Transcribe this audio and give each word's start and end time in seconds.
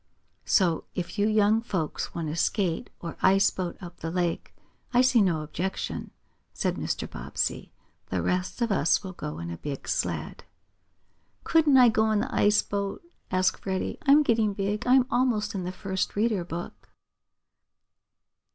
"So 0.47 0.85
if 0.95 1.19
you 1.19 1.27
young 1.27 1.61
folks 1.61 2.15
want 2.15 2.27
to 2.29 2.35
skate 2.35 2.89
or 3.01 3.17
ice 3.21 3.51
boat 3.51 3.77
up 3.79 3.97
the 3.97 4.09
lake 4.09 4.55
I 4.95 5.01
see 5.03 5.21
no 5.21 5.43
objection," 5.43 6.09
said 6.53 6.73
Mr. 6.73 7.07
Bobbsey. 7.07 7.71
"The 8.07 8.23
rest 8.23 8.63
of 8.63 8.71
us 8.71 9.03
will 9.03 9.13
go 9.13 9.37
in 9.37 9.51
a 9.51 9.57
big 9.57 9.87
sled." 9.87 10.43
"Couldn't 11.43 11.77
I 11.77 11.89
go 11.89 12.09
in 12.09 12.21
the 12.21 12.33
ice 12.33 12.63
boat?" 12.63 13.03
asked 13.29 13.59
Freddie. 13.61 13.99
"I'm 14.01 14.23
getting 14.23 14.53
big. 14.55 14.87
I'm 14.87 15.05
almost 15.11 15.53
in 15.53 15.65
the 15.65 15.71
first 15.71 16.15
reader 16.15 16.43
book." 16.43 16.89